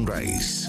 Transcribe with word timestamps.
Sunrise. 0.00 0.59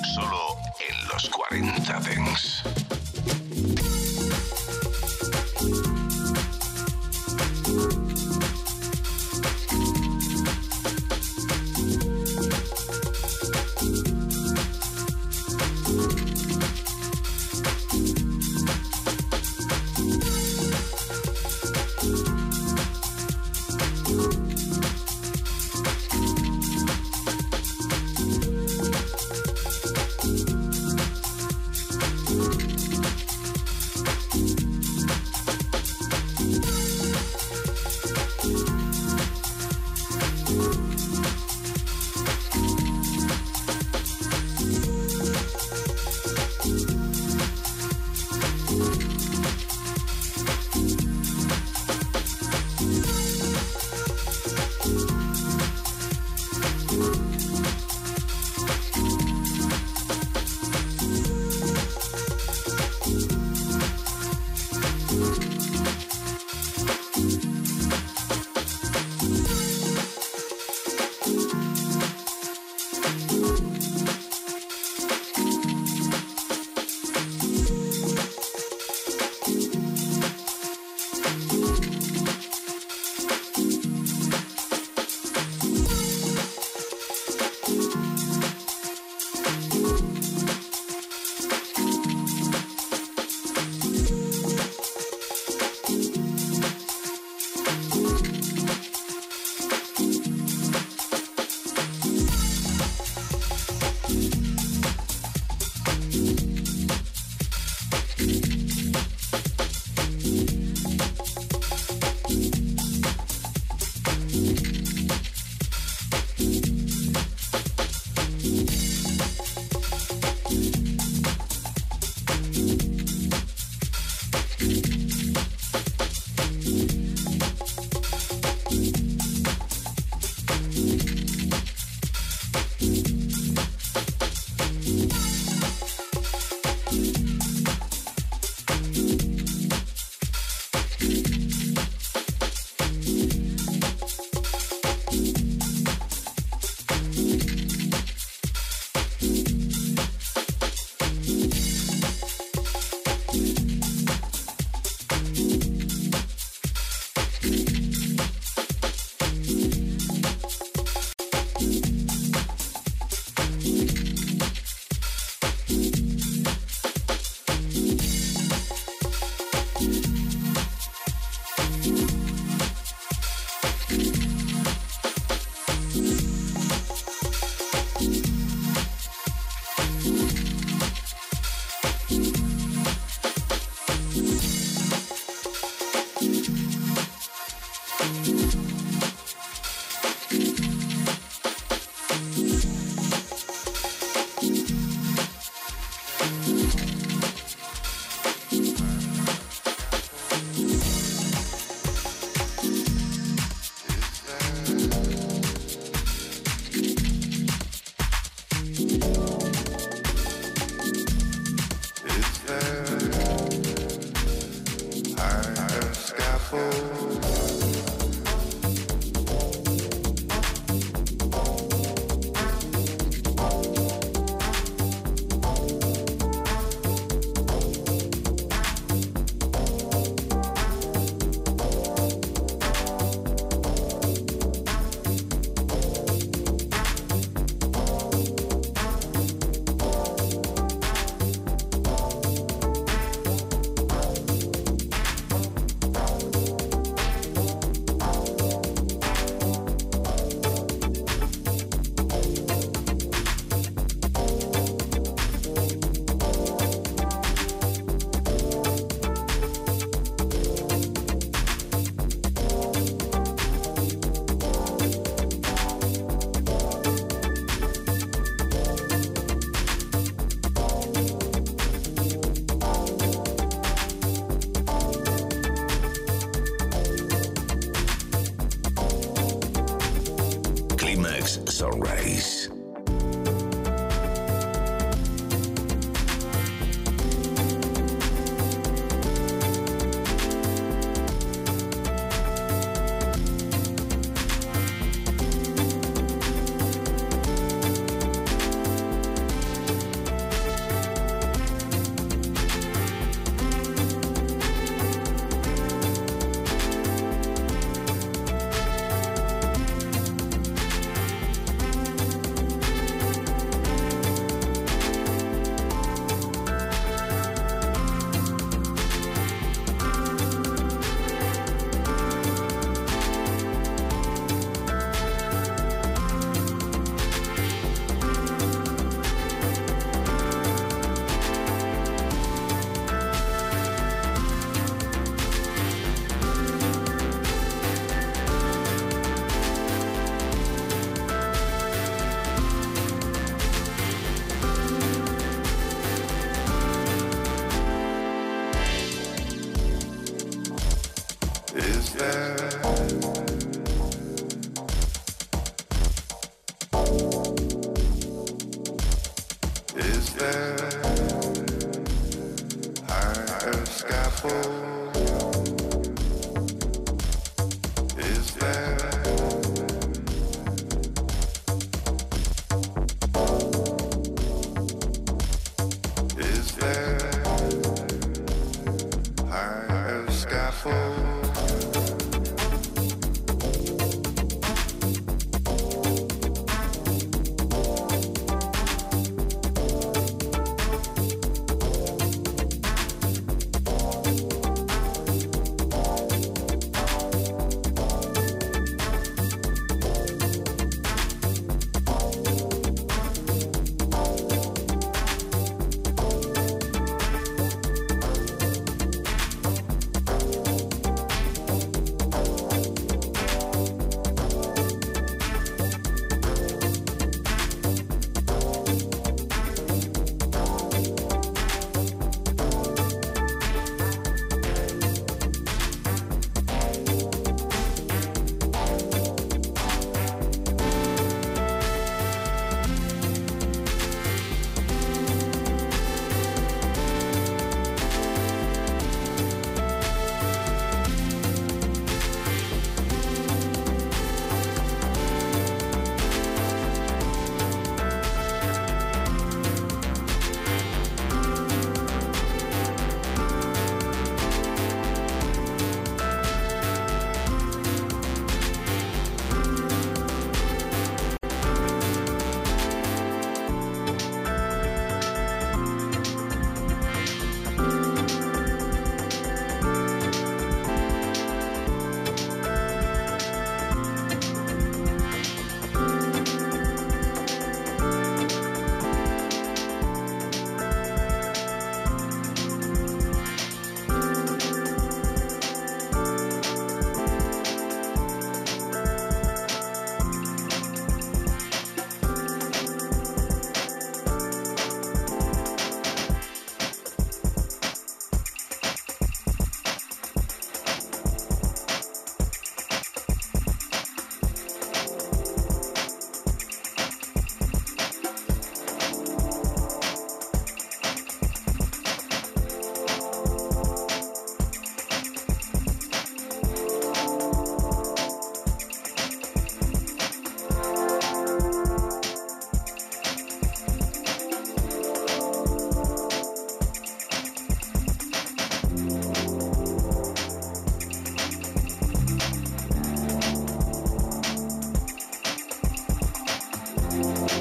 Bye. 536.91 537.40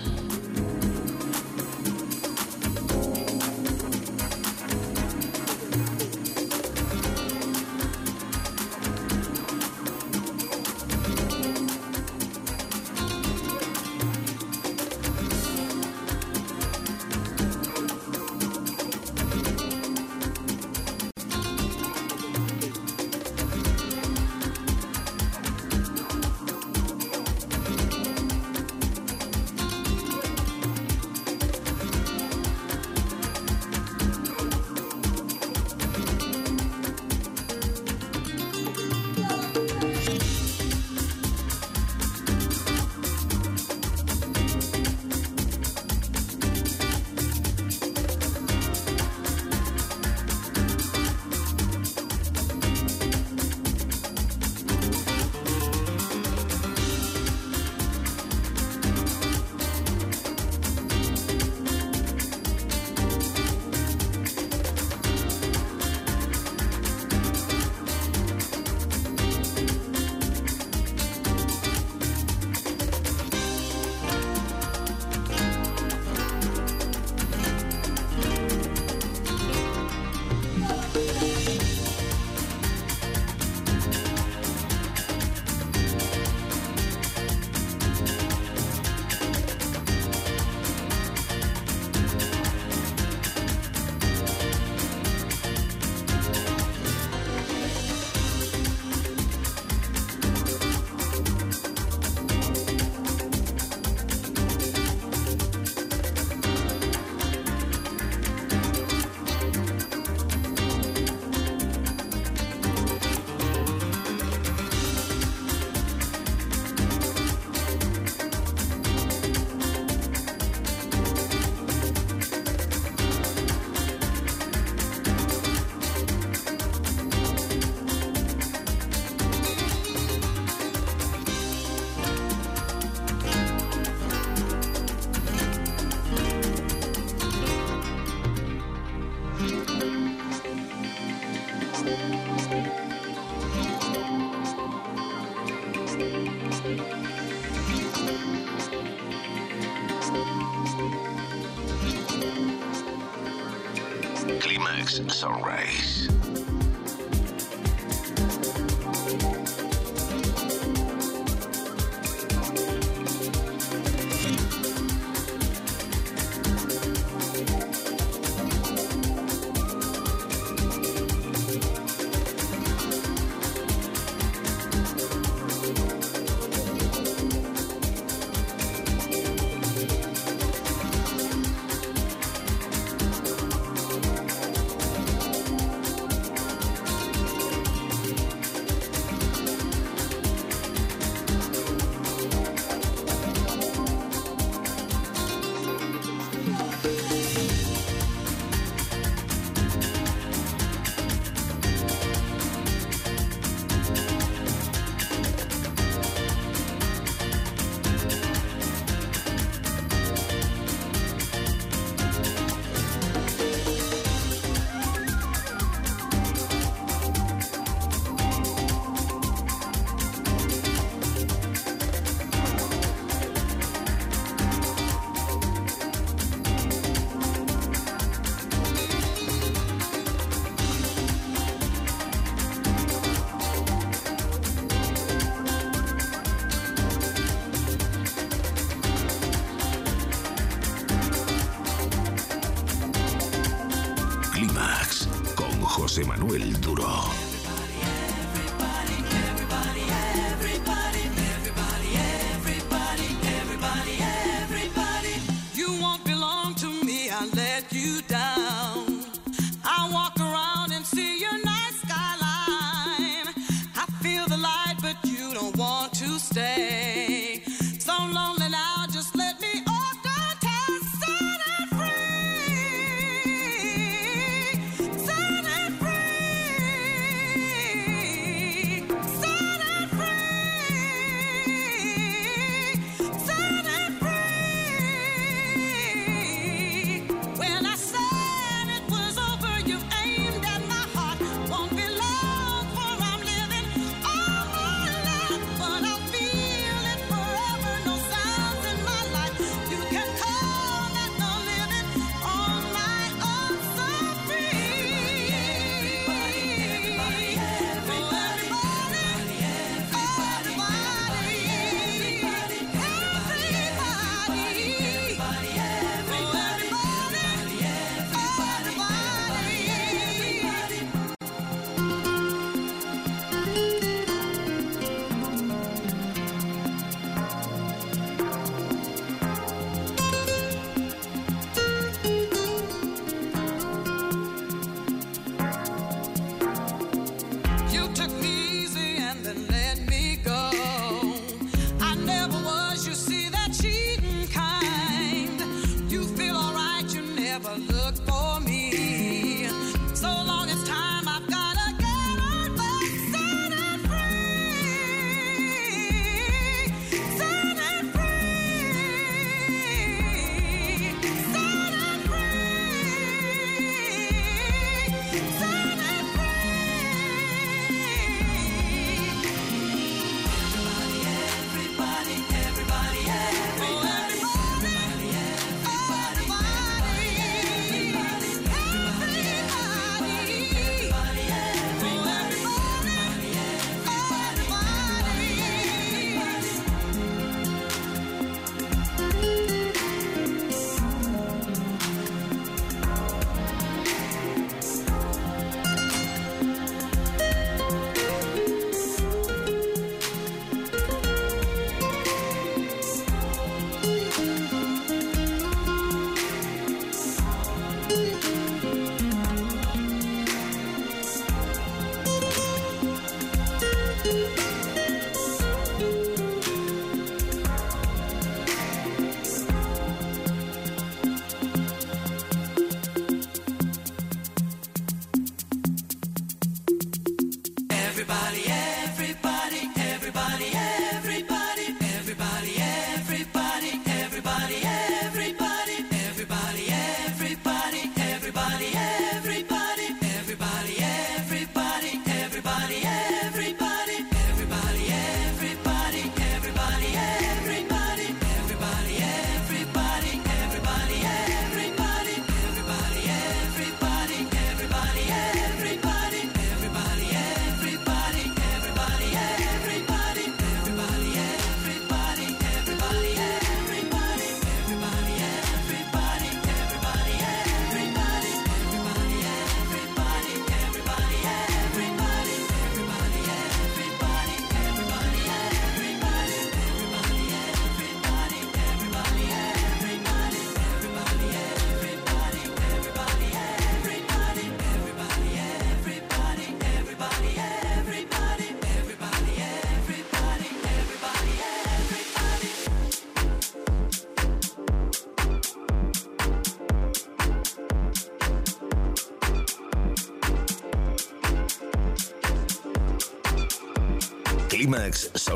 Jackson 154.91 155.07
Sunrise. 155.07 155.90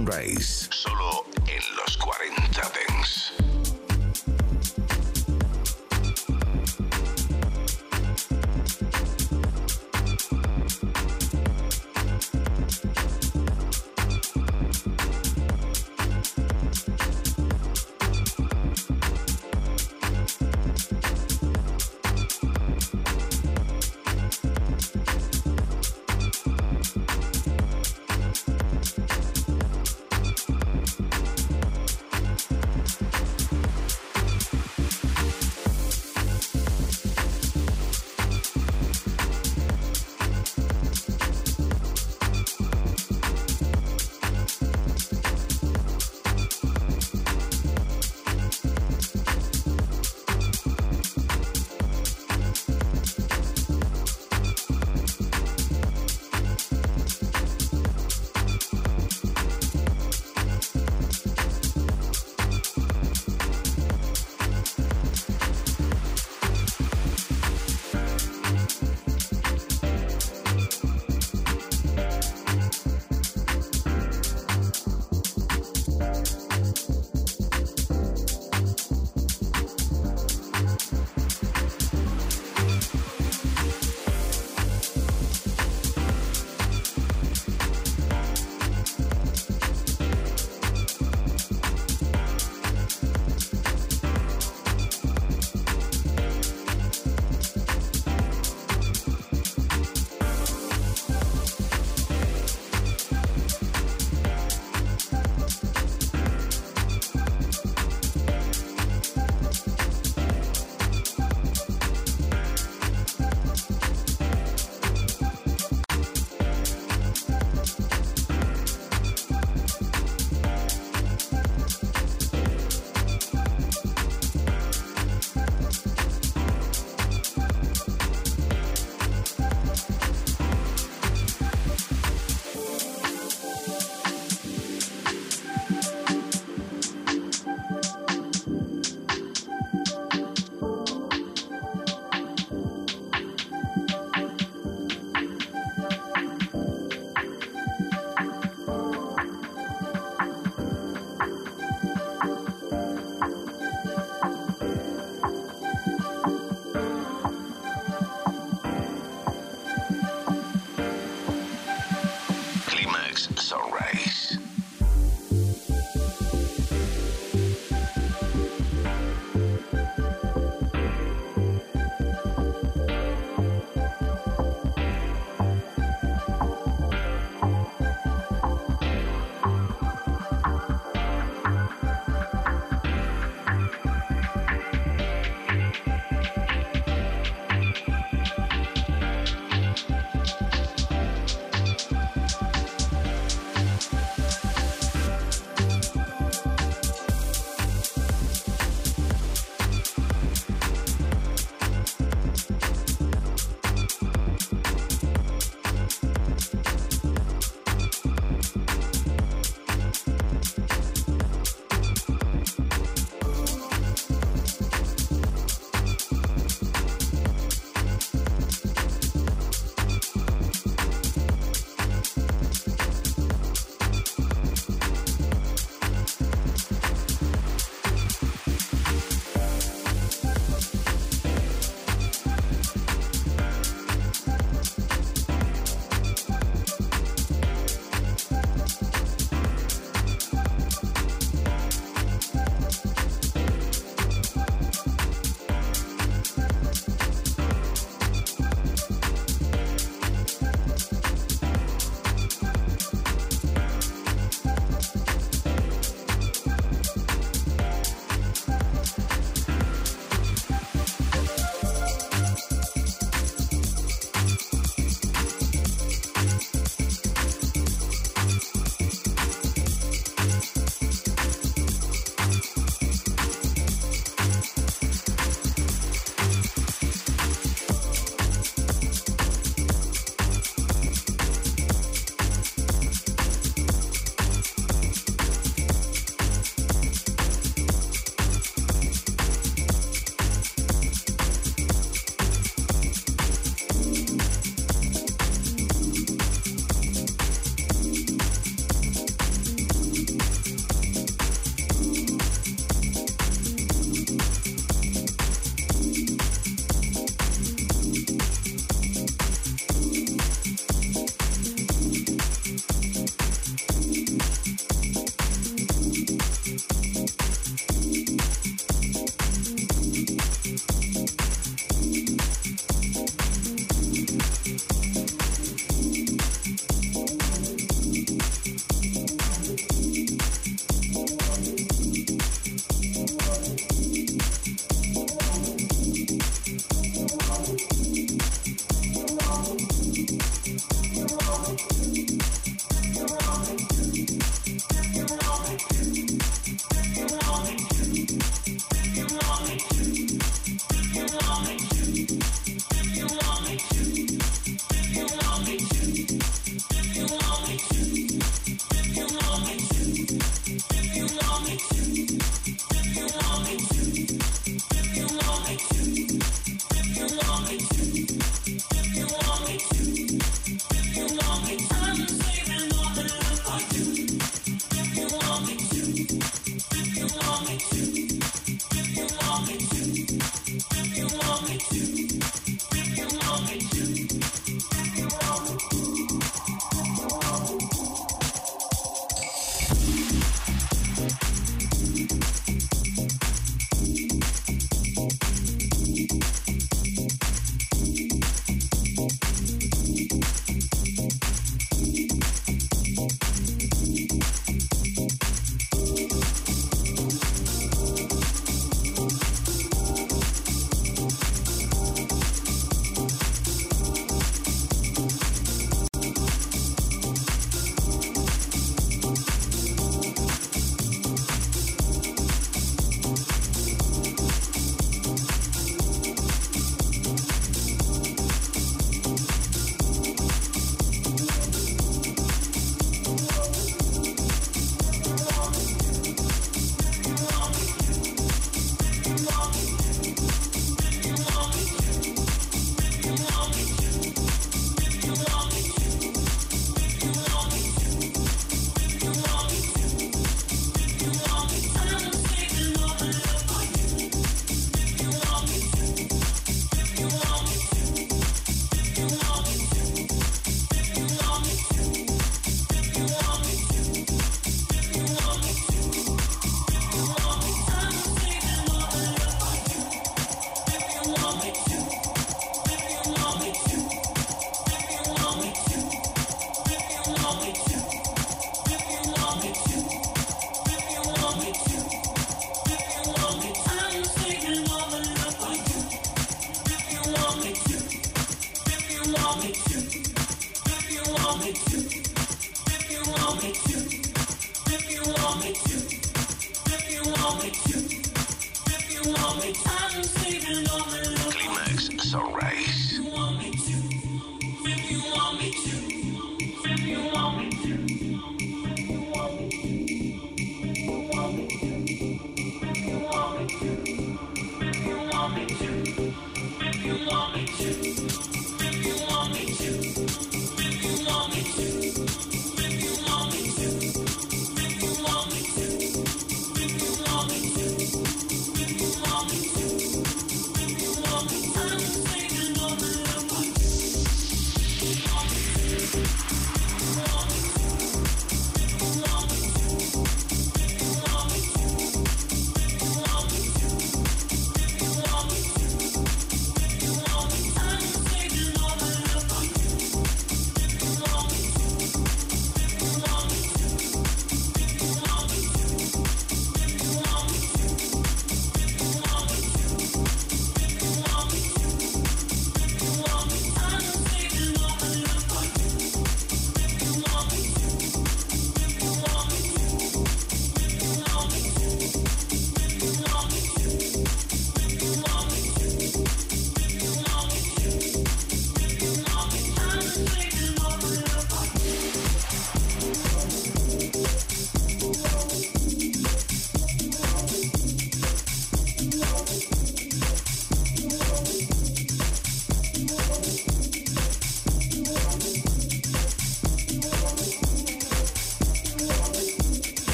fundraise. 0.00 0.49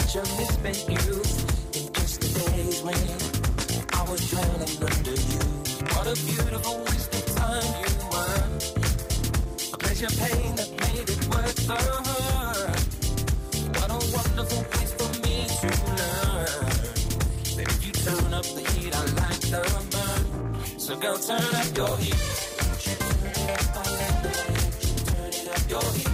such 0.00 0.16
a 0.16 0.22
misspent 0.36 0.88
youth. 0.90 1.76
In 1.76 1.92
just 1.92 2.20
the 2.20 2.30
days 2.50 2.82
when 2.82 2.98
I 3.92 4.02
was 4.10 4.28
drowning 4.28 4.74
under 4.82 5.16
you. 5.32 5.44
What 5.94 6.06
a 6.10 6.16
beautiful 6.26 6.78
waste 6.86 7.14
of 7.14 7.24
time 7.36 7.70
you 7.82 7.92
were. 8.10 8.42
A 9.74 9.78
pleasure 9.78 10.12
pain 10.18 10.56
that 10.58 10.70
made 10.82 11.08
it 11.14 11.22
worth 11.30 11.60
the 11.70 11.78
hurt. 12.06 12.80
What 13.78 13.90
a 13.94 14.00
wonderful 14.16 14.64
place 14.72 14.92
for 14.98 15.10
me 15.22 15.46
to 15.62 15.68
learn. 15.86 16.66
That 17.56 17.66
if 17.74 17.86
you 17.86 17.92
turn 17.92 18.34
up 18.34 18.46
the 18.56 18.64
heat, 18.72 18.92
I 18.96 19.04
like 19.22 19.42
the 19.54 19.62
burn. 19.92 20.24
So 20.76 20.96
go 20.96 21.16
turn 21.18 21.54
up 21.60 21.76
your 21.76 21.96
heat. 21.98 22.20
Turn 22.82 23.30
it 23.30 23.50
up, 23.60 23.76
I 23.76 23.90
way 23.94 24.10
turn 25.06 25.32
it 25.40 25.48
up 25.54 25.70
your 25.70 25.92
heat. 25.92 26.13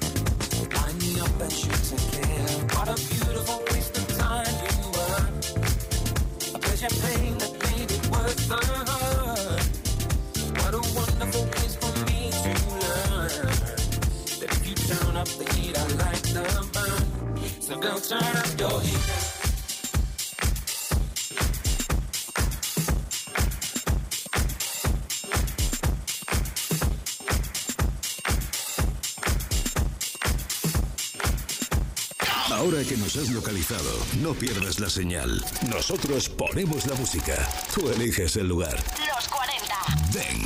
turn 18.11 18.35
up 18.35 18.59
your 18.59 18.81
heat. 18.81 19.20
No 34.21 34.33
pierdas 34.33 34.79
la 34.79 34.89
señal. 34.89 35.43
Nosotros 35.69 36.29
ponemos 36.29 36.85
la 36.85 36.95
música. 36.95 37.47
Tú 37.73 37.89
eliges 37.89 38.35
el 38.35 38.47
lugar. 38.47 38.77
Los 39.15 39.27
40 39.27 39.75
Ven. 40.13 40.37